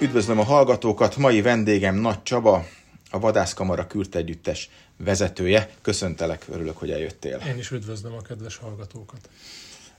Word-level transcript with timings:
Üdvözlöm 0.00 0.38
a 0.38 0.42
hallgatókat, 0.42 1.16
mai 1.16 1.42
vendégem 1.42 1.94
Nagy 1.94 2.22
Csaba, 2.22 2.64
a 3.10 3.18
Vadászkamara 3.18 3.86
Kürt 3.86 4.14
Együttes 4.14 4.70
vezetője. 4.96 5.70
Köszöntelek, 5.82 6.44
örülök, 6.52 6.76
hogy 6.76 6.90
eljöttél. 6.90 7.42
Én 7.48 7.58
is 7.58 7.70
üdvözlöm 7.70 8.12
a 8.12 8.22
kedves 8.22 8.56
hallgatókat. 8.56 9.28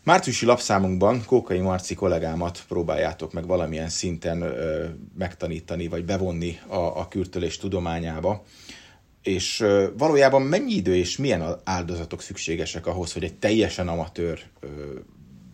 Márciusi 0.04 0.46
lapszámunkban 0.46 1.26
Kókai 1.26 1.60
Marci 1.60 1.96
kollégámat 1.96 2.64
próbáljátok 2.68 3.34
meg 3.34 3.48
valamilyen 3.48 3.90
szinten 3.90 4.42
ö, 4.42 4.86
megtanítani, 5.18 5.88
vagy 5.88 6.06
bevonni 6.06 6.60
a, 6.68 6.76
a 6.76 7.08
kürtölés 7.08 7.58
tudományába. 7.58 8.44
És 9.24 9.60
ö, 9.60 9.88
valójában 9.98 10.42
mennyi 10.42 10.74
idő 10.74 10.96
és 10.96 11.18
milyen 11.18 11.60
áldozatok 11.64 12.22
szükségesek 12.22 12.86
ahhoz, 12.86 13.14
hogy 13.14 13.24
egy 13.24 13.36
teljesen 13.36 13.88
amatőr 13.88 14.40
ö, 14.60 14.68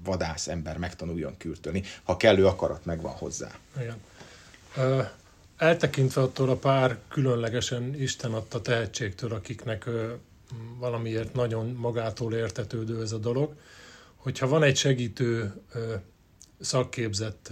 vadász 0.03 0.47
ember 0.47 0.77
megtanuljon 0.77 1.38
kürtölni, 1.38 1.83
ha 2.03 2.17
kellő 2.17 2.45
akarat 2.45 2.85
megvan 2.85 3.11
hozzá? 3.11 3.52
Igen. 3.81 3.97
Eltekintve 5.57 6.21
attól 6.21 6.49
a 6.49 6.55
pár 6.55 6.97
különlegesen 7.07 8.01
Isten 8.01 8.33
adta 8.33 8.61
tehetségtől, 8.61 9.33
akiknek 9.33 9.89
valamiért 10.79 11.33
nagyon 11.33 11.65
magától 11.65 12.33
értetődő 12.33 13.01
ez 13.01 13.11
a 13.11 13.17
dolog, 13.17 13.55
hogyha 14.15 14.47
van 14.47 14.63
egy 14.63 14.77
segítő 14.77 15.53
szakképzett 16.59 17.51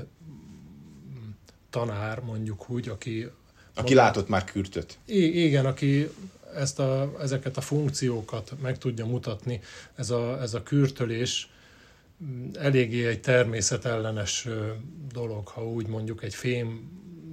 tanár, 1.70 2.20
mondjuk 2.20 2.70
úgy, 2.70 2.90
aki... 2.90 3.30
Aki 3.74 3.94
magát, 3.94 4.06
látott 4.06 4.28
már 4.28 4.44
kürtöt. 4.44 4.98
Igen, 5.06 5.66
aki 5.66 6.10
ezt 6.56 6.80
a, 6.80 7.14
ezeket 7.22 7.58
a 7.58 7.62
funkciókat 7.62 8.54
meg 8.62 8.78
tudja 8.78 9.06
mutatni, 9.06 9.62
ez 9.96 10.10
a, 10.10 10.42
ez 10.42 10.54
a 10.54 10.64
kürtölés 10.64 11.50
eléggé 12.54 13.08
egy 13.08 13.22
természetellenes 13.22 14.48
dolog, 15.12 15.48
ha 15.48 15.68
úgy 15.68 15.88
mondjuk 15.88 16.24
egy 16.24 16.36
fém 16.36 16.90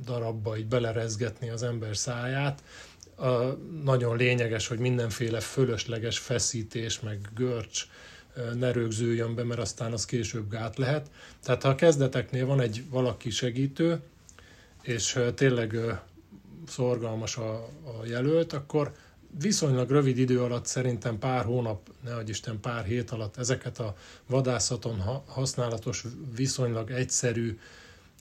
darabba 0.09 0.57
így 0.57 0.67
belerezgetni 0.67 1.49
az 1.49 1.63
ember 1.63 1.97
száját. 1.97 2.63
A, 3.17 3.29
nagyon 3.85 4.17
lényeges, 4.17 4.67
hogy 4.67 4.79
mindenféle 4.79 5.41
fölösleges 5.41 6.19
feszítés, 6.19 7.01
meg 7.01 7.29
görcs 7.35 7.87
ne 8.55 8.73
rögzüljön 8.73 9.35
be, 9.35 9.45
mert 9.45 9.61
aztán 9.61 9.93
az 9.93 10.05
később 10.05 10.51
gát 10.51 10.77
lehet. 10.77 11.11
Tehát 11.43 11.63
ha 11.63 11.69
a 11.69 11.75
kezdeteknél 11.75 12.47
van 12.47 12.61
egy 12.61 12.85
valaki 12.91 13.31
segítő, 13.31 14.01
és 14.83 15.19
tényleg 15.35 15.77
szorgalmas 16.67 17.37
a, 17.37 17.55
a 17.65 18.07
jelölt, 18.07 18.53
akkor 18.53 18.93
viszonylag 19.41 19.91
rövid 19.91 20.19
idő 20.19 20.43
alatt, 20.43 20.67
szerintem 20.67 21.19
pár 21.19 21.45
hónap, 21.45 21.89
ne 22.05 22.23
Isten 22.27 22.61
pár 22.61 22.85
hét 22.85 23.11
alatt 23.11 23.37
ezeket 23.37 23.79
a 23.79 23.97
vadászaton 24.27 25.01
használatos, 25.27 26.05
viszonylag 26.37 26.91
egyszerű, 26.91 27.59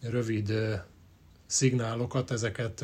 rövid 0.02 0.54
szignálokat, 1.48 2.32
ezeket 2.32 2.84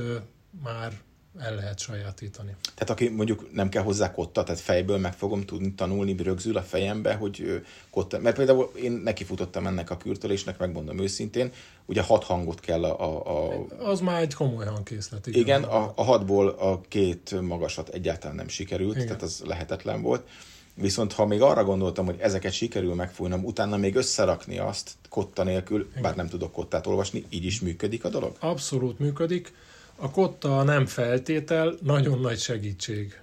már 0.63 0.93
el 1.39 1.55
lehet 1.55 1.79
sajátítani. 1.79 2.55
Tehát 2.75 2.89
aki 2.89 3.09
mondjuk 3.09 3.53
nem 3.53 3.69
kell 3.69 3.83
hozzá 3.83 4.11
kotta, 4.11 4.43
tehát 4.43 4.61
fejből 4.61 4.97
meg 4.97 5.13
fogom 5.13 5.45
tudni 5.45 5.73
tanulni, 5.73 6.15
rögzül 6.23 6.57
a 6.57 6.61
fejembe, 6.61 7.13
hogy 7.13 7.61
kotta, 7.89 8.19
mert 8.19 8.35
például 8.35 8.71
én 8.75 8.91
nekifutottam 8.91 9.67
ennek 9.67 9.89
a 9.89 9.97
kürtölésnek, 9.97 10.57
megmondom 10.57 10.99
őszintén, 10.99 11.51
ugye 11.85 12.01
hat 12.01 12.23
hangot 12.23 12.59
kell 12.59 12.83
a... 12.83 12.99
a, 13.01 13.51
a... 13.51 13.65
Az 13.79 13.99
már 13.99 14.21
egy 14.21 14.33
komoly 14.33 14.65
hangkészlet. 14.65 15.27
Igen, 15.27 15.41
igen 15.41 15.63
a, 15.63 15.93
a 15.95 16.03
hatból 16.03 16.47
a 16.47 16.81
két 16.87 17.41
magasat 17.41 17.89
egyáltalán 17.89 18.35
nem 18.35 18.47
sikerült, 18.47 18.95
igen. 18.95 19.07
tehát 19.07 19.21
az 19.21 19.41
lehetetlen 19.45 20.01
volt. 20.01 20.27
Viszont 20.75 21.13
ha 21.13 21.25
még 21.25 21.41
arra 21.41 21.63
gondoltam, 21.63 22.05
hogy 22.05 22.19
ezeket 22.19 22.51
sikerül 22.51 22.93
megfújnom, 22.93 23.43
utána 23.45 23.77
még 23.77 23.95
összerakni 23.95 24.57
azt 24.57 24.91
kotta 25.09 25.43
nélkül, 25.43 25.87
Igen. 25.89 26.01
bár 26.01 26.15
nem 26.15 26.27
tudok 26.27 26.51
kottát 26.51 26.87
olvasni, 26.87 27.25
így 27.29 27.45
is 27.45 27.61
működik 27.61 28.03
a 28.03 28.09
dolog? 28.09 28.35
Abszolút 28.39 28.99
működik. 28.99 29.53
A 29.95 30.11
kotta 30.11 30.63
nem 30.63 30.85
feltétel, 30.85 31.77
nagyon 31.81 32.19
nagy 32.19 32.39
segítség. 32.39 33.21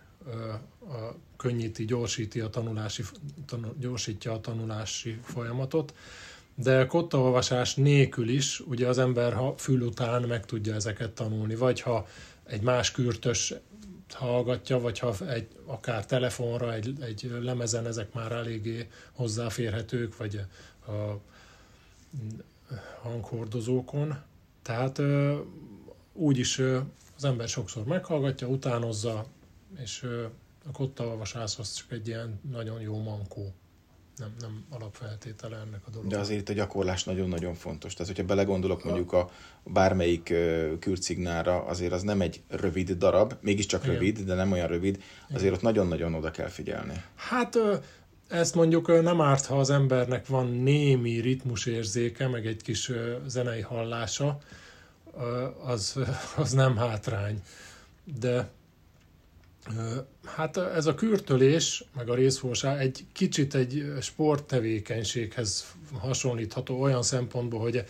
A, 0.81 1.15
könnyíti, 1.37 1.85
gyorsíti 1.85 2.41
a 2.41 2.49
tanulási, 2.49 3.03
tanul, 3.47 3.75
gyorsítja 3.79 4.33
a 4.33 4.41
tanulási 4.41 5.19
folyamatot, 5.23 5.95
de 6.55 6.87
kottaolvasás 6.87 7.75
nélkül 7.75 8.29
is 8.29 8.61
ugye 8.61 8.89
az 8.89 8.99
ember 8.99 9.33
ha 9.33 9.55
fül 9.57 9.81
után 9.81 10.23
meg 10.23 10.47
tudja 10.47 10.75
ezeket 10.75 11.11
tanulni, 11.11 11.55
vagy 11.55 11.81
ha 11.81 12.07
egy 12.45 12.61
más 12.61 12.91
kürtös 12.91 13.55
hallgatja, 14.15 14.79
vagy 14.79 14.99
ha 14.99 15.15
egy, 15.29 15.49
akár 15.67 16.07
telefonra, 16.07 16.73
egy, 16.73 16.95
egy 17.01 17.31
lemezen 17.41 17.87
ezek 17.87 18.13
már 18.13 18.33
eléggé 18.33 18.89
hozzáférhetők, 19.13 20.17
vagy 20.17 20.41
a 20.87 21.21
hanghordozókon. 23.03 24.23
Tehát 24.63 25.03
úgy 26.13 26.39
is 26.39 26.59
az 27.17 27.25
ember 27.25 27.49
sokszor 27.49 27.85
meghallgatja, 27.85 28.47
utánozza, 28.47 29.27
és 29.79 30.03
a 30.65 30.71
kottaolvasás 30.73 31.59
az 31.59 31.73
csak 31.75 31.93
egy 31.93 32.07
ilyen 32.07 32.41
nagyon 32.51 32.81
jó 32.81 33.03
mankó. 33.03 33.53
Nem, 34.17 34.35
nem 34.41 34.65
alapfeltétele 34.71 35.57
ennek 35.57 35.81
a 35.87 35.91
dolognak. 35.91 36.13
De 36.13 36.19
azért 36.19 36.49
a 36.49 36.53
gyakorlás 36.53 37.05
nagyon-nagyon 37.05 37.55
fontos. 37.55 37.93
Tehát, 37.93 38.09
hogyha 38.17 38.35
belegondolok 38.35 38.85
mondjuk 38.85 39.13
a 39.13 39.31
bármelyik 39.65 40.35
kürcignára, 40.81 41.65
azért 41.65 41.93
az 41.93 42.03
nem 42.03 42.21
egy 42.21 42.43
rövid 42.49 42.91
darab, 42.91 43.35
mégiscsak 43.41 43.83
Igen. 43.83 43.95
rövid, 43.95 44.21
de 44.21 44.35
nem 44.35 44.53
olyan 44.53 44.67
rövid, 44.67 45.03
azért 45.27 45.43
Igen. 45.43 45.55
ott 45.55 45.63
nagyon-nagyon 45.63 46.15
oda 46.15 46.31
kell 46.31 46.49
figyelni. 46.49 47.03
Hát 47.15 47.59
ezt 48.29 48.55
mondjuk 48.55 49.03
nem 49.03 49.21
árt, 49.21 49.47
ha 49.47 49.59
az 49.59 49.71
embernek 49.71 50.27
van 50.27 50.47
némi 50.47 51.21
ritmusérzéke, 51.21 52.29
meg 52.29 52.47
egy 52.47 52.63
kis 52.63 52.91
zenei 53.27 53.61
hallása, 53.61 54.39
az, 55.65 55.99
az 56.37 56.53
nem 56.53 56.77
hátrány. 56.77 57.43
De 58.19 58.51
hát 60.25 60.57
ez 60.57 60.87
a 60.87 60.95
kürtölés, 60.95 61.85
meg 61.97 62.09
a 62.09 62.15
részforság 62.15 62.81
egy 62.81 63.05
kicsit 63.13 63.55
egy 63.55 63.93
sporttevékenységhez 64.01 65.75
hasonlítható 65.99 66.81
olyan 66.81 67.03
szempontból, 67.03 67.61
hogy 67.61 67.85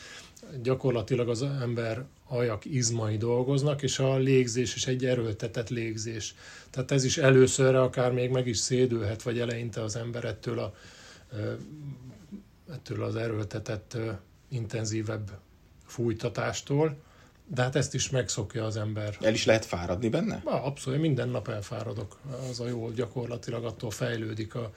gyakorlatilag 0.62 1.28
az 1.28 1.42
ember 1.42 2.04
ajak 2.28 2.64
izmai 2.64 3.16
dolgoznak, 3.16 3.82
és 3.82 3.98
a 3.98 4.16
légzés 4.16 4.74
is 4.74 4.86
egy 4.86 5.04
erőltetett 5.04 5.68
légzés. 5.68 6.34
Tehát 6.70 6.90
ez 6.90 7.04
is 7.04 7.18
előszörre 7.18 7.82
akár 7.82 8.12
még 8.12 8.30
meg 8.30 8.46
is 8.46 8.58
szédülhet, 8.58 9.22
vagy 9.22 9.38
eleinte 9.38 9.82
az 9.82 9.96
ember 9.96 10.24
ettől, 10.24 10.58
a, 10.58 10.74
ettől 12.72 13.02
az 13.02 13.16
erőltetett, 13.16 13.96
intenzívebb 14.48 15.30
fújtatástól. 15.86 16.96
De 17.54 17.62
hát 17.62 17.76
ezt 17.76 17.94
is 17.94 18.10
megszokja 18.10 18.64
az 18.64 18.76
ember. 18.76 19.16
El 19.20 19.32
is 19.32 19.44
lehet 19.44 19.64
fáradni 19.64 20.08
benne? 20.08 20.42
Na, 20.44 20.62
abszolút, 20.62 21.00
minden 21.00 21.28
nap 21.28 21.48
elfáradok. 21.48 22.18
Az 22.50 22.60
a 22.60 22.66
jó, 22.66 22.90
gyakorlatilag 22.90 23.64
attól 23.64 23.90
fejlődik 23.90 24.54
a, 24.54 24.72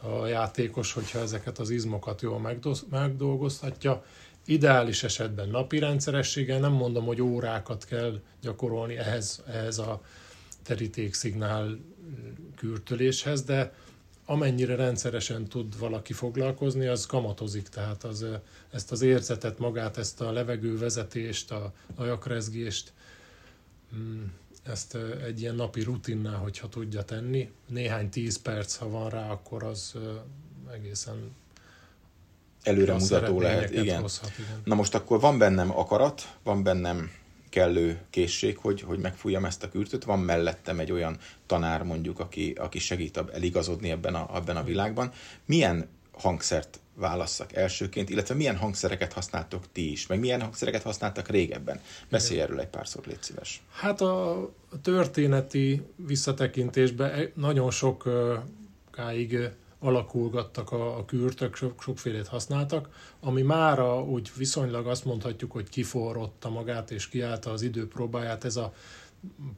a 0.00 0.26
játékos, 0.26 0.92
hogyha 0.92 1.18
ezeket 1.18 1.58
az 1.58 1.70
izmokat 1.70 2.22
jól 2.22 2.56
megdolgozhatja. 2.90 4.04
Ideális 4.46 5.02
esetben 5.02 5.48
napi 5.48 5.78
rendszerességgel, 5.78 6.58
nem 6.58 6.72
mondom, 6.72 7.04
hogy 7.04 7.22
órákat 7.22 7.84
kell 7.84 8.20
gyakorolni 8.40 8.96
ehhez, 8.96 9.42
ehhez 9.46 9.78
a 9.78 10.00
terítékszignál 10.62 11.78
kürtöléshez, 12.56 13.42
de 13.42 13.74
amennyire 14.24 14.74
rendszeresen 14.74 15.44
tud 15.44 15.78
valaki 15.78 16.12
foglalkozni, 16.12 16.86
az 16.86 17.06
kamatozik, 17.06 17.68
tehát 17.68 18.04
az, 18.04 18.26
ezt 18.72 18.92
az 18.92 19.02
érzetet, 19.02 19.58
magát, 19.58 19.96
ezt 19.96 20.20
a 20.20 20.32
levegővezetést, 20.32 21.50
a 21.50 21.72
ajakrezgést, 21.94 22.92
mm, 23.96 24.24
ezt 24.62 24.98
egy 25.26 25.40
ilyen 25.40 25.54
napi 25.54 25.82
rutinná, 25.82 26.34
hogyha 26.34 26.68
tudja 26.68 27.02
tenni. 27.02 27.50
Néhány 27.66 28.08
tíz 28.08 28.42
perc, 28.42 28.76
ha 28.76 28.88
van 28.88 29.10
rá, 29.10 29.30
akkor 29.30 29.62
az 29.62 29.94
egészen 30.72 31.34
előre 32.62 32.94
mutató 32.94 33.40
lehet. 33.40 33.70
Igen. 33.70 34.00
Hozhat, 34.00 34.32
igen. 34.38 34.60
Na 34.64 34.74
most 34.74 34.94
akkor 34.94 35.20
van 35.20 35.38
bennem 35.38 35.78
akarat, 35.78 36.36
van 36.42 36.62
bennem 36.62 37.10
kellő 37.54 37.98
készség, 38.10 38.56
hogy, 38.56 38.80
hogy 38.80 38.98
megfújjam 38.98 39.44
ezt 39.44 39.62
a 39.62 39.68
kürtöt. 39.68 40.04
Van 40.04 40.18
mellettem 40.18 40.78
egy 40.78 40.92
olyan 40.92 41.18
tanár 41.46 41.82
mondjuk, 41.82 42.18
aki, 42.18 42.52
aki 42.52 42.78
segít 42.78 43.20
eligazodni 43.32 43.90
ebben 43.90 44.14
a, 44.14 44.36
ebben 44.36 44.56
a 44.56 44.62
világban. 44.62 45.12
Milyen 45.44 45.88
hangszert 46.12 46.80
válasszak 46.94 47.52
elsőként, 47.52 48.10
illetve 48.10 48.34
milyen 48.34 48.56
hangszereket 48.56 49.12
használtok 49.12 49.64
ti 49.72 49.90
is, 49.90 50.06
meg 50.06 50.18
milyen 50.18 50.40
hangszereket 50.40 50.82
használtak 50.82 51.28
régebben. 51.28 51.80
Beszélj 52.08 52.40
erről 52.40 52.60
egy 52.60 52.66
párszor, 52.66 53.06
légy 53.06 53.22
szíves. 53.22 53.62
Hát 53.72 54.00
a 54.00 54.50
történeti 54.82 55.82
visszatekintésben 55.96 57.30
nagyon 57.34 57.70
sok 57.70 58.08
káig 58.92 59.50
alakulgattak 59.84 60.72
a, 60.72 60.98
a 60.98 61.04
kürtök, 61.04 61.56
sok, 61.56 61.82
sokfélét 61.82 62.26
használtak, 62.26 62.88
ami 63.20 63.42
mára 63.42 64.02
úgy 64.02 64.30
viszonylag 64.36 64.86
azt 64.86 65.04
mondhatjuk, 65.04 65.52
hogy 65.52 65.68
kiforrotta 65.68 66.50
magát 66.50 66.90
és 66.90 67.08
kiállta 67.08 67.50
az 67.50 67.62
idő 67.62 67.88
próbáját, 67.88 68.44
ez 68.44 68.56
a 68.56 68.72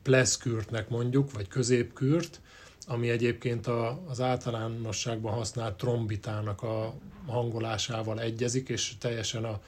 pleszkürtnek 0.02 0.88
mondjuk, 0.88 1.32
vagy 1.32 1.49
középkürt, 1.49 2.40
ami 2.87 3.08
egyébként 3.11 3.67
a, 3.67 4.02
az 4.08 4.20
általánosságban 4.20 5.32
használt 5.32 5.76
trombitának 5.76 6.62
a 6.62 6.94
hangolásával 7.26 8.20
egyezik, 8.20 8.69
és 8.69 8.93
teljesen 8.99 9.44
a 9.44 9.61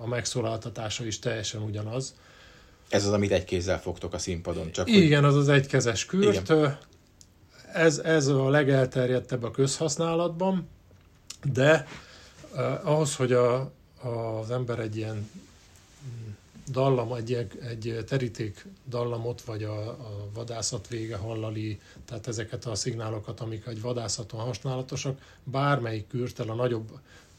a 0.00 0.06
megszólaltatása 0.06 1.04
is 1.04 1.18
teljesen 1.18 1.62
ugyanaz. 1.62 2.14
Ez 2.88 3.06
az, 3.06 3.12
amit 3.12 3.30
egy 3.30 3.44
kézzel 3.44 3.80
fogtok 3.80 4.12
a 4.12 4.18
színpadon. 4.18 4.72
Csak 4.72 4.88
Igen, 4.88 5.24
hogy... 5.24 5.28
az 5.28 5.36
az 5.36 5.48
egykezes 5.48 6.06
kürt. 6.06 6.50
Igen. 6.50 6.78
Ez, 7.72 7.98
ez 7.98 8.26
a 8.26 8.48
legelterjedtebb 8.48 9.42
a 9.42 9.50
közhasználatban, 9.50 10.68
de 11.52 11.86
eh, 12.56 12.88
ahhoz, 12.88 13.16
hogy 13.16 13.32
a, 13.32 13.72
az 14.02 14.50
ember 14.50 14.78
egy 14.78 14.96
ilyen 14.96 15.30
dallam, 16.68 17.12
egy, 17.12 17.32
egy 17.68 18.04
teríték 18.06 18.66
dallamot, 18.88 19.42
vagy 19.42 19.62
a, 19.62 19.88
a 19.88 20.28
vadászat 20.34 20.88
vége 20.88 21.16
hallali, 21.16 21.80
tehát 22.04 22.26
ezeket 22.26 22.64
a 22.64 22.74
szignálokat, 22.74 23.40
amik 23.40 23.66
egy 23.66 23.80
vadászaton 23.80 24.40
használatosak, 24.40 25.20
bármelyik 25.44 26.06
kürtel 26.06 26.48
a 26.48 26.54
nagyobb 26.54 26.90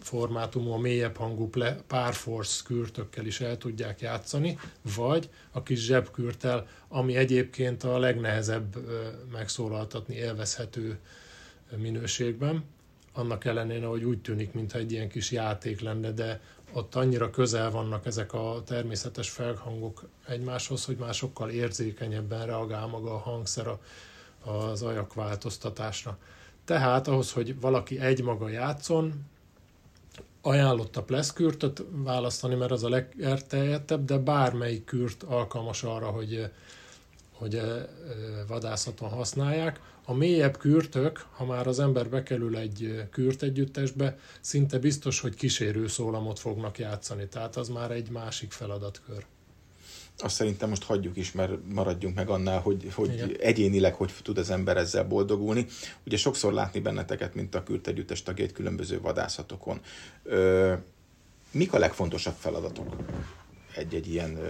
formátumú, 0.04 0.72
a 0.72 0.78
mélyebb 0.78 1.18
hangú 1.18 1.50
párforce 1.88 2.62
kürtökkel 2.66 3.26
is 3.26 3.42
el 3.42 3.58
tudják 3.58 4.02
játszani, 4.02 4.60
vagy 4.96 5.30
a 5.52 5.64
kis 5.64 5.80
zsebkürtel, 5.80 6.68
ami 6.88 7.16
egyébként 7.16 7.84
a 7.84 7.98
legnehezebb 7.98 8.76
megszólaltatni 9.32 10.16
élvezhető 10.16 11.00
minőségben. 11.78 12.64
Annak 13.14 13.46
ellenére, 13.46 13.86
hogy 13.86 14.04
úgy 14.04 14.22
tűnik, 14.22 14.54
mintha 14.54 14.78
egy 14.78 14.92
ilyen 14.92 15.10
kis 15.10 15.32
játék 15.32 15.82
lenne, 15.82 16.12
de 16.12 16.42
ott 16.74 16.96
annyira 16.96 17.30
közel 17.30 17.72
vannak 17.72 18.06
ezek 18.06 18.34
a 18.34 18.62
természetes 18.66 19.30
felhangok 19.30 20.10
egymáshoz, 20.28 20.86
hogy 20.86 20.98
másokkal 20.98 21.50
érzékenyebben 21.50 22.46
reagál 22.46 22.88
maga 22.88 23.14
a 23.14 23.18
hangszer 23.18 23.68
az 24.44 24.82
ajak 24.82 25.14
változtatásra. 25.14 26.18
Tehát 26.66 27.08
ahhoz, 27.08 27.32
hogy 27.32 27.60
valaki 27.60 28.00
egymaga 28.00 28.50
játszon, 28.50 29.32
ajánlott 30.46 30.98
a 30.98 31.04
pleszkürtöt 31.04 31.84
választani, 31.92 32.56
mert 32.56 32.72
az 32.72 32.84
a 32.84 32.90
legerteljettebb, 32.90 34.06
de 34.06 34.18
bármelyik 34.18 34.86
kürt 34.86 35.24
alkalmas 35.24 35.84
arra, 35.84 36.08
hogy, 36.08 36.50
hogy 37.32 37.62
vadászaton 38.48 39.10
használják. 39.10 39.80
A 40.06 40.14
mélyebb 40.14 40.58
kürtök, 40.58 41.26
ha 41.32 41.46
már 41.46 41.68
az 41.68 41.80
ember 41.80 42.10
bekerül 42.10 42.58
egy 42.58 43.08
kürt 43.12 43.44
együttesbe, 43.44 44.18
szinte 44.42 44.80
biztos, 44.80 45.20
hogy 45.20 45.36
kísérő 45.36 45.88
szólamot 45.88 46.40
fognak 46.40 46.80
játszani, 46.80 47.28
tehát 47.28 47.56
az 47.56 47.70
már 47.70 47.92
egy 47.92 48.10
másik 48.10 48.52
feladatkör. 48.52 49.26
Azt 50.18 50.36
szerintem 50.36 50.70
most 50.70 50.84
hagyjuk 50.84 51.18
is, 51.18 51.32
mert 51.32 51.52
maradjunk 51.74 52.16
meg 52.16 52.30
annál, 52.30 52.60
hogy, 52.60 52.88
hogy 52.94 53.38
egyénileg 53.40 53.94
hogy 53.94 54.14
tud 54.24 54.38
az 54.38 54.50
ember 54.50 54.78
ezzel 54.78 55.04
boldogulni. 55.04 55.66
Ugye 56.06 56.18
sokszor 56.18 56.54
látni 56.54 56.80
benneteket, 56.80 57.36
mint 57.36 57.56
a 57.56 57.64
kürt 57.64 57.88
együttes 57.88 58.24
tagjait 58.24 58.52
különböző 58.52 59.02
vadászatokon. 59.02 59.80
Ö, 60.24 60.74
mik 61.52 61.74
a 61.74 61.78
legfontosabb 61.78 62.36
feladatok 62.38 62.96
egy-egy 63.76 64.08
ilyen 64.08 64.38
ö, 64.38 64.50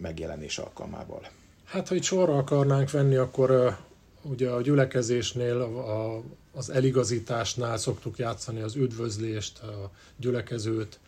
megjelenés 0.00 0.58
alkalmával? 0.58 1.28
Hát, 1.64 1.88
ha 1.88 1.94
itt 1.94 2.02
sorra 2.02 2.36
akarnánk 2.36 2.90
venni, 2.90 3.16
akkor 3.16 3.78
ugye 4.22 4.50
a 4.50 4.60
gyülekezésnél, 4.60 5.60
a, 5.60 6.22
az 6.52 6.70
eligazításnál 6.70 7.76
szoktuk 7.76 8.18
játszani 8.18 8.60
az 8.60 8.74
üdvözlést, 8.74 9.58
a 9.58 9.90
gyülekezőt, 10.16 10.98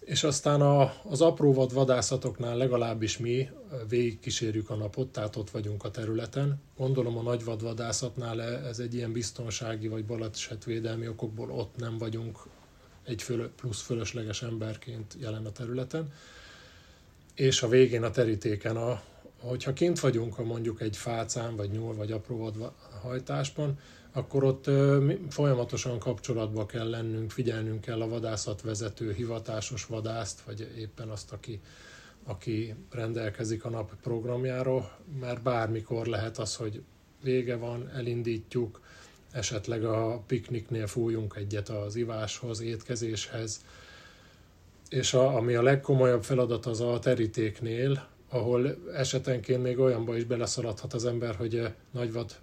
és 0.00 0.24
aztán 0.24 0.60
a, 0.60 0.92
az 1.02 1.20
apróvad 1.20 1.72
vadászatoknál 1.72 2.56
legalábbis 2.56 3.18
mi 3.18 3.48
végigkísérjük 3.88 4.70
a 4.70 4.74
napot, 4.74 5.08
tehát 5.08 5.36
ott 5.36 5.50
vagyunk 5.50 5.84
a 5.84 5.90
területen. 5.90 6.60
Gondolom 6.76 7.18
a 7.18 7.22
nagyvad 7.22 7.62
vadászatnál 7.62 8.42
ez 8.42 8.78
egy 8.78 8.94
ilyen 8.94 9.12
biztonsági 9.12 9.88
vagy 9.88 10.04
balesetvédelmi 10.04 11.08
okokból 11.08 11.50
ott 11.50 11.76
nem 11.76 11.98
vagyunk 11.98 12.38
egy 13.04 13.22
föl, 13.22 13.50
plusz 13.50 13.82
fölösleges 13.82 14.42
emberként 14.42 15.16
jelen 15.20 15.46
a 15.46 15.52
területen. 15.52 16.12
És 17.34 17.62
a 17.62 17.68
végén 17.68 18.02
a 18.02 18.10
terítéken 18.10 18.76
a, 18.76 19.02
hogyha 19.40 19.72
kint 19.72 20.00
vagyunk, 20.00 20.34
ha 20.34 20.42
mondjuk 20.42 20.80
egy 20.80 20.96
fácán, 20.96 21.56
vagy 21.56 21.70
nyúl, 21.70 21.94
vagy 21.94 22.12
apró 22.12 22.52
hajtásban, 23.02 23.78
akkor 24.12 24.44
ott 24.44 24.70
folyamatosan 25.28 25.98
kapcsolatba 25.98 26.66
kell 26.66 26.90
lennünk, 26.90 27.30
figyelnünk 27.30 27.80
kell 27.80 28.00
a 28.02 28.08
vadászatvezető, 28.08 29.12
hivatásos 29.12 29.84
vadászt, 29.86 30.40
vagy 30.40 30.72
éppen 30.78 31.08
azt, 31.08 31.32
aki, 31.32 31.60
aki 32.24 32.74
rendelkezik 32.90 33.64
a 33.64 33.70
nap 33.70 33.94
programjáról, 34.02 34.90
mert 35.20 35.42
bármikor 35.42 36.06
lehet 36.06 36.38
az, 36.38 36.56
hogy 36.56 36.82
vége 37.22 37.56
van, 37.56 37.90
elindítjuk, 37.94 38.80
esetleg 39.32 39.84
a 39.84 40.22
pikniknél 40.26 40.86
fújunk 40.86 41.36
egyet 41.36 41.68
az 41.68 41.96
iváshoz, 41.96 42.60
étkezéshez, 42.60 43.64
és 44.88 45.14
a, 45.14 45.36
ami 45.36 45.54
a 45.54 45.62
legkomolyabb 45.62 46.24
feladat 46.24 46.66
az 46.66 46.80
a 46.80 46.98
terítéknél, 46.98 48.08
ahol 48.30 48.76
esetenként 48.94 49.62
még 49.62 49.78
olyanba 49.78 50.16
is 50.16 50.24
beleszaladhat 50.24 50.92
az 50.92 51.04
ember, 51.04 51.34
hogy 51.34 51.68
nagyvad 51.90 52.38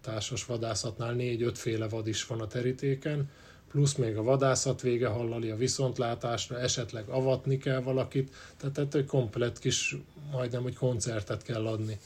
társas 0.00 0.44
vadászatnál 0.44 1.12
négy-öt 1.12 1.58
féle 1.58 1.88
vad 1.88 2.06
is 2.06 2.26
van 2.26 2.40
a 2.40 2.46
terítéken, 2.46 3.30
plusz 3.70 3.94
még 3.94 4.16
a 4.16 4.22
vadászat 4.22 4.80
vége 4.80 5.06
hallali 5.06 5.50
a 5.50 5.56
viszontlátásra, 5.56 6.60
esetleg 6.60 7.08
avatni 7.08 7.58
kell 7.58 7.80
valakit, 7.80 8.34
tehát 8.56 8.94
egy 8.94 9.06
komplet 9.06 9.58
kis, 9.58 9.96
majdnem, 10.30 10.62
hogy 10.62 10.76
koncertet 10.76 11.42
kell 11.42 11.66
adni. 11.66 11.98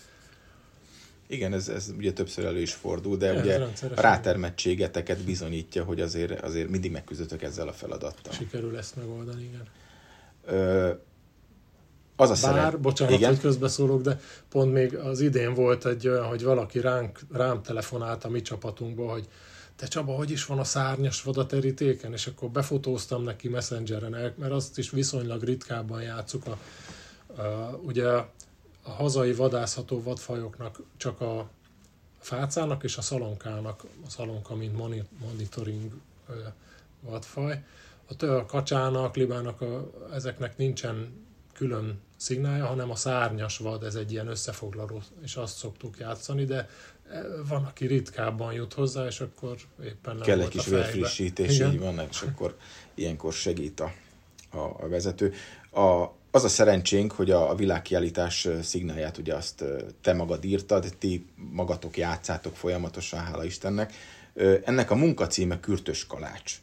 Igen, 1.26 1.52
ez, 1.52 1.69
ez 1.69 1.92
ugye 1.96 2.12
többször 2.12 2.44
elő 2.44 2.60
is 2.60 2.72
fordul, 2.72 3.16
de 3.16 3.28
ez 3.28 3.42
ugye 3.42 3.60
a 3.60 4.00
rátermettségeteket 4.00 5.24
bizonyítja, 5.24 5.84
hogy 5.84 6.00
azért, 6.00 6.40
azért 6.40 6.69
mindig 6.69 6.90
megküzdötök 6.90 7.42
ezzel 7.42 7.69
a 7.69 7.72
feladattal. 7.72 8.32
Sikerül 8.32 8.78
ezt 8.78 8.96
megoldani, 8.96 9.42
igen. 9.42 9.69
Ö, 10.44 10.92
az 12.22 12.42
a 12.42 12.46
Bár, 12.46 12.54
szeret. 12.54 12.80
bocsánat, 12.80 13.14
Igen? 13.14 13.28
hogy 13.28 13.40
közbeszólok, 13.40 14.02
de 14.02 14.20
pont 14.48 14.72
még 14.72 14.96
az 14.96 15.20
idén 15.20 15.54
volt 15.54 15.86
egy 15.86 16.08
olyan, 16.08 16.24
hogy 16.24 16.42
valaki 16.42 16.80
ránk, 16.80 17.20
rám 17.32 17.62
telefonált 17.62 18.24
a 18.24 18.28
mi 18.28 18.42
csapatunkba, 18.42 19.10
hogy 19.10 19.28
te 19.76 19.86
Csaba, 19.86 20.14
hogy 20.14 20.30
is 20.30 20.46
van 20.46 20.58
a 20.58 20.64
szárnyas 20.64 21.22
vadaterítéken? 21.22 22.12
És 22.12 22.26
akkor 22.26 22.48
befotóztam 22.48 23.22
neki 23.22 23.48
messengeren, 23.48 24.34
mert 24.36 24.52
azt 24.52 24.78
is 24.78 24.90
viszonylag 24.90 25.42
ritkábban 25.42 26.02
játszuk. 26.02 26.42
A, 26.46 26.58
a, 27.40 27.78
ugye 27.82 28.06
a 28.08 28.90
hazai 28.90 29.32
vadászható 29.32 30.02
vadfajoknak 30.02 30.80
csak 30.96 31.20
a 31.20 31.48
fácának 32.19 32.82
és 32.84 32.96
a 32.96 33.02
szalonkának, 33.02 33.84
a 34.06 34.10
szalonka, 34.10 34.54
mint 34.54 34.76
monitoring 35.20 35.92
vadfaj. 37.00 37.64
A, 38.19 38.24
a 38.24 38.46
kacsának, 38.46 39.17
libának, 39.17 39.60
a, 39.60 39.91
ezeknek 40.12 40.56
nincsen 40.56 41.12
külön 41.52 42.00
szignálja, 42.16 42.66
hanem 42.66 42.90
a 42.90 42.96
szárnyas 42.96 43.58
vad, 43.58 43.82
ez 43.82 43.94
egy 43.94 44.12
ilyen 44.12 44.26
összefoglaló, 44.26 45.02
és 45.22 45.36
azt 45.36 45.56
szoktuk 45.56 45.98
játszani, 45.98 46.44
de 46.44 46.68
e, 47.10 47.22
van, 47.48 47.64
aki 47.64 47.86
ritkábban 47.86 48.52
jut 48.52 48.72
hozzá, 48.72 49.06
és 49.06 49.20
akkor 49.20 49.56
éppen 49.84 50.14
nem 50.16 50.22
Kell 50.22 50.40
egy 50.40 50.48
kis 50.48 50.66
vérfrissítés, 50.66 51.60
így 51.60 51.78
van, 51.78 52.00
és 52.10 52.22
akkor 52.22 52.56
ilyenkor 52.94 53.32
segít 53.32 53.80
a, 53.80 53.92
a, 54.50 54.58
a 54.58 54.88
vezető. 54.88 55.32
A, 55.70 56.06
az 56.30 56.44
a 56.44 56.48
szerencsénk, 56.48 57.12
hogy 57.12 57.30
a, 57.30 57.50
a 57.50 57.54
világkiállítás 57.54 58.48
szignálját 58.62 59.18
ugye 59.18 59.34
azt 59.34 59.64
te 60.00 60.12
magad 60.12 60.44
írtad, 60.44 60.94
ti 60.98 61.26
magatok 61.50 61.96
játszátok 61.96 62.56
folyamatosan, 62.56 63.20
hála 63.20 63.44
Istennek. 63.44 63.92
Ennek 64.64 64.90
a 64.90 64.94
munkacíme 64.94 65.60
Kürtös 65.60 66.06
Kalács. 66.06 66.60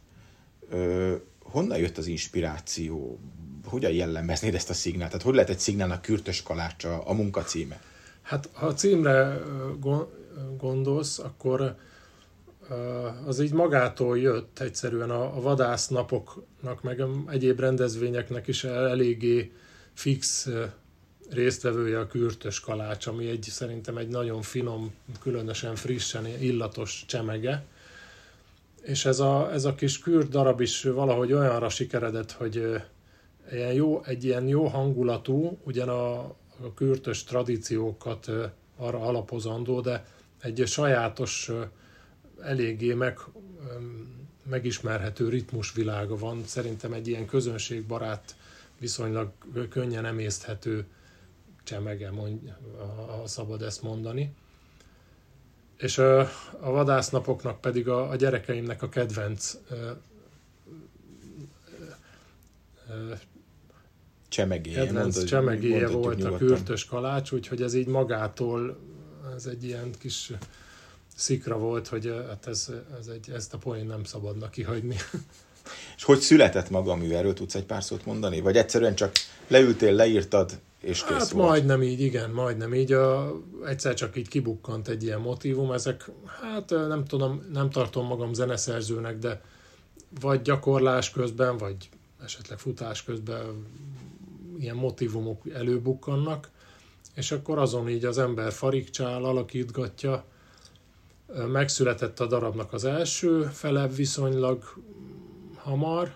Honnan 1.44 1.78
jött 1.78 1.98
az 1.98 2.08
inspiráció? 2.08 3.20
Hogyan 3.66 3.92
jellemeznéd 3.92 4.56
ezt 4.56 4.70
a 4.70 4.74
szignált? 4.74 5.10
Tehát 5.10 5.26
hogy 5.26 5.34
lehet 5.34 5.50
egy 5.50 5.60
szignálnak 5.60 6.02
kürtös 6.02 6.44
kalácsa 6.44 7.02
a 7.04 7.14
munkacíme? 7.14 7.82
Hát 8.22 8.50
ha 8.54 8.66
a 8.66 8.74
címre 8.74 9.42
gondolsz, 10.58 11.20
akkor 11.20 11.76
az 13.26 13.40
így 13.40 13.54
magától 13.54 14.20
jött 14.20 14.60
egyszerűen 14.60 15.10
a, 15.10 15.42
vadásznapoknak, 15.42 16.82
meg 16.82 17.04
egyéb 17.30 17.60
rendezvényeknek 17.60 18.48
is 18.48 18.64
eléggé 18.64 19.52
fix 19.94 20.50
résztvevője 21.30 22.00
a 22.00 22.08
kürtös 22.08 22.60
kalács, 22.60 23.08
ami 23.08 23.28
egy 23.28 23.48
szerintem 23.50 23.98
egy 23.98 24.08
nagyon 24.08 24.42
finom, 24.42 24.94
különösen 25.22 25.76
frissen 25.76 26.26
illatos 26.26 27.04
csemege. 27.08 27.66
És 28.82 29.06
ez 29.06 29.20
a, 29.20 29.52
ez 29.54 29.66
a 29.66 29.76
kis 29.76 30.00
kürt 30.00 30.30
darab 30.30 30.62
is 30.62 30.84
valahogy 30.84 31.34
olyanra 31.34 31.70
sikeredett, 31.70 32.32
hogy 32.32 32.82
ilyen 33.52 33.74
jó, 33.74 34.04
egy 34.04 34.24
ilyen 34.24 34.48
jó 34.48 34.68
hangulatú, 34.68 35.58
ugyan 35.64 35.90
a, 35.90 36.20
a 36.64 36.74
kürtös 36.76 37.24
tradíciókat 37.24 38.32
arra 38.76 39.02
alapozandó, 39.02 39.82
de 39.82 40.06
egy 40.42 40.64
sajátos, 40.66 41.52
eléggé 42.42 42.94
meg, 42.94 43.20
megismerhető 44.50 45.30
ritmusvilága 45.30 46.18
van. 46.18 46.44
Szerintem 46.46 46.94
egy 46.94 47.08
ilyen 47.08 47.26
közönségbarát, 47.26 48.36
viszonylag 48.78 49.32
könnyen 49.70 50.06
emészthető 50.06 50.86
csemege, 51.64 52.12
mondja, 52.12 52.58
ha 53.08 53.28
szabad 53.28 53.62
ezt 53.62 53.82
mondani. 53.82 54.34
És 55.78 55.98
a 55.98 56.30
vadásznapoknak 56.60 57.62
pedig 57.62 57.88
a, 57.88 58.10
a 58.10 58.16
gyerekeimnek 58.16 58.82
a 58.82 58.90
kedvenc 58.90 59.58
csemegéje. 64.30 64.86
Kedvenc 64.86 65.24
csemegéje 65.24 65.88
volt 65.88 66.18
nyugodtan. 66.18 66.34
a 66.34 66.38
kürtös 66.38 66.86
kalács, 66.86 67.32
úgyhogy 67.32 67.62
ez 67.62 67.74
így 67.74 67.88
magától, 67.88 68.78
ez 69.36 69.46
egy 69.46 69.64
ilyen 69.64 69.92
kis 70.00 70.32
szikra 71.16 71.58
volt, 71.58 71.88
hogy 71.88 72.14
hát 72.28 72.48
ez, 72.48 72.72
ez 73.00 73.08
egy, 73.08 73.30
ezt 73.34 73.54
a 73.54 73.58
poén 73.58 73.86
nem 73.86 74.04
szabadna 74.04 74.50
kihagyni. 74.50 74.96
És 75.98 76.04
hogy 76.04 76.20
született 76.20 76.70
maga 76.70 76.92
a 76.92 76.96
mű? 76.96 77.12
Erről 77.12 77.34
tudsz 77.34 77.56
egy 77.56 77.66
pár 77.66 77.84
szót 77.84 78.06
mondani? 78.06 78.42
Vagy 78.42 78.58
egyszerűen 78.58 78.96
csak 78.96 79.12
leültél, 79.48 79.94
leírtad, 79.94 80.60
és 80.82 81.04
kész 81.04 81.18
Hát 81.18 81.30
volt? 81.30 81.48
majdnem 81.48 81.84
így, 81.84 82.02
igen, 82.02 82.30
majdnem 82.30 82.74
így. 82.74 82.92
A, 82.92 83.36
egyszer 83.66 83.94
csak 83.94 84.18
így 84.18 84.28
kibukkant 84.28 84.88
egy 84.88 85.04
ilyen 85.04 85.20
motivum. 85.20 85.72
Ezek, 85.72 86.10
hát 86.42 86.70
nem 86.70 87.06
tudom, 87.06 87.50
nem 87.54 87.70
tartom 87.70 88.06
magam 88.06 88.34
zeneszerzőnek, 88.34 89.18
de 89.18 89.42
vagy 90.22 90.42
gyakorlás 90.42 91.12
közben, 91.12 91.58
vagy 91.58 91.76
esetleg 92.24 92.58
futás 92.60 93.04
közben 93.04 93.66
ilyen 94.60 94.76
motivumok 94.76 95.50
előbukkannak, 95.54 96.50
és 97.16 97.32
akkor 97.32 97.58
azon 97.58 97.90
így 97.90 98.06
az 98.06 98.18
ember 98.18 98.52
farigcsál, 98.52 99.24
alakítgatja, 99.24 100.26
megszületett 101.52 102.20
a 102.20 102.28
darabnak 102.28 102.74
az 102.74 102.84
első 102.84 103.42
fele 103.42 103.88
viszonylag 103.88 104.64
hamar, 105.56 106.14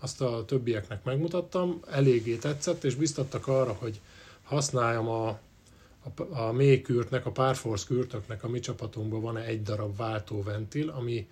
azt 0.00 0.20
a 0.20 0.44
többieknek 0.44 1.04
megmutattam, 1.04 1.80
eléggé 1.90 2.36
tetszett, 2.36 2.84
és 2.84 2.94
biztattak 2.94 3.46
arra, 3.46 3.72
hogy 3.72 4.00
használjam 4.42 5.08
a, 5.08 5.28
a, 5.28 6.38
a 6.40 6.52
mély 6.52 6.80
kürtnek, 6.80 7.26
a 7.26 7.30
párforce 7.30 7.86
kürtöknek 7.86 8.44
a 8.44 8.48
mi 8.48 8.60
csapatunkban 8.60 9.20
van 9.20 9.36
egy 9.36 9.62
darab 9.62 9.96
váltóventil, 9.96 10.88
ami 10.88 11.28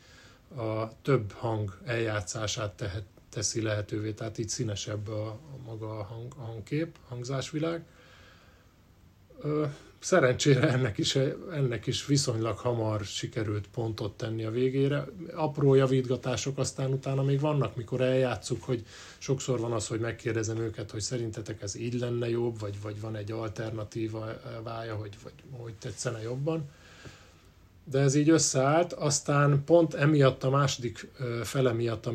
a 0.56 1.02
több 1.02 1.32
hang 1.32 1.78
eljátszását 1.84 2.72
tehet, 2.72 3.04
teszi 3.32 3.62
lehetővé, 3.62 4.12
tehát 4.12 4.38
így 4.38 4.48
színesebb 4.48 5.08
a, 5.08 5.26
a 5.26 5.56
maga 5.66 5.98
a, 5.98 6.02
hang, 6.02 6.32
a 6.36 6.40
hangkép, 6.40 6.96
hangzásvilág. 7.08 7.84
Ö, 9.40 9.66
szerencsére 9.98 10.68
ennek 10.68 10.98
is, 10.98 11.16
ennek 11.52 11.86
is 11.86 12.06
viszonylag 12.06 12.58
hamar 12.58 13.04
sikerült 13.04 13.68
pontot 13.68 14.16
tenni 14.16 14.44
a 14.44 14.50
végére. 14.50 15.04
Apró 15.34 15.74
javítgatások 15.74 16.58
aztán 16.58 16.92
utána 16.92 17.22
még 17.22 17.40
vannak, 17.40 17.76
mikor 17.76 18.00
eljátszuk, 18.00 18.62
hogy 18.62 18.84
sokszor 19.18 19.60
van 19.60 19.72
az, 19.72 19.86
hogy 19.86 20.00
megkérdezem 20.00 20.58
őket, 20.58 20.90
hogy 20.90 21.00
szerintetek 21.00 21.62
ez 21.62 21.74
így 21.74 21.94
lenne 21.94 22.28
jobb, 22.28 22.60
vagy, 22.60 22.80
vagy 22.82 23.00
van 23.00 23.16
egy 23.16 23.32
alternatíva 23.32 24.40
vája, 24.62 24.94
hogy, 24.94 25.16
vagy 25.22 25.32
hogy 25.50 25.74
tetszene 25.74 26.22
jobban. 26.22 26.70
De 27.84 27.98
ez 27.98 28.14
így 28.14 28.28
összeállt, 28.28 28.92
aztán 28.92 29.64
pont 29.64 29.94
emiatt 29.94 30.44
a 30.44 30.50
második 30.50 31.10
fele 31.42 31.72
miatt, 31.72 32.06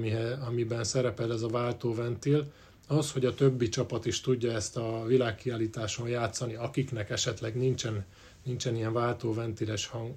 amiben 0.47 0.83
szerepel 0.83 1.33
ez 1.33 1.41
a 1.41 1.47
váltóventil, 1.47 2.51
az, 2.88 3.12
hogy 3.12 3.25
a 3.25 3.33
többi 3.33 3.69
csapat 3.69 4.05
is 4.05 4.21
tudja 4.21 4.51
ezt 4.51 4.77
a 4.77 5.03
világkiállításon 5.05 6.07
játszani, 6.07 6.55
akiknek 6.55 7.09
esetleg 7.09 7.55
nincsen, 7.55 8.05
nincsen 8.43 8.75
ilyen 8.75 8.93
váltóventiles 8.93 9.88
hang, 9.88 10.13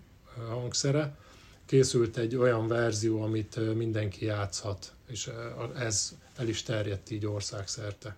hangszere, 0.48 1.16
készült 1.66 2.16
egy 2.16 2.36
olyan 2.36 2.68
verzió, 2.68 3.22
amit 3.22 3.74
mindenki 3.74 4.24
játszhat, 4.24 4.92
és 5.08 5.30
ez 5.78 6.16
el 6.36 6.48
is 6.48 6.62
terjedt 6.62 7.10
így 7.10 7.26
országszerte. 7.26 8.16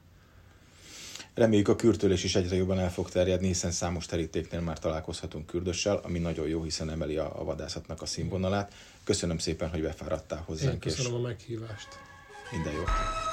Reméljük 1.34 1.68
a 1.68 1.76
kürtölés 1.76 2.24
is 2.24 2.34
egyre 2.34 2.56
jobban 2.56 2.78
el 2.78 2.90
fog 2.92 3.10
terjedni, 3.10 3.46
hiszen 3.46 3.70
számos 3.70 4.06
terítéknél 4.06 4.60
már 4.60 4.78
találkozhatunk 4.78 5.46
kürdössel, 5.46 6.00
ami 6.02 6.18
nagyon 6.18 6.48
jó, 6.48 6.62
hiszen 6.62 6.90
emeli 6.90 7.16
a, 7.16 7.40
a 7.40 7.44
vadászatnak 7.44 8.02
a 8.02 8.06
színvonalát. 8.06 8.72
Köszönöm 9.04 9.38
szépen, 9.38 9.68
hogy 9.68 9.82
befáradtál 9.82 10.42
hozzánk. 10.46 10.72
Én 10.72 10.78
köszönöm 10.78 11.12
és 11.12 11.18
a 11.18 11.20
meghívást. 11.20 11.88
Minden 12.50 12.72
jót. 12.72 13.31